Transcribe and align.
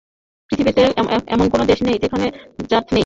পৃথিবীতে 0.49 0.83
এমন 1.27 1.45
কোন 1.49 1.61
দেশ 1.65 1.79
নেই, 1.83 1.97
যেখানে 1.99 2.25
জাত 2.69 2.85
নেই। 2.91 2.99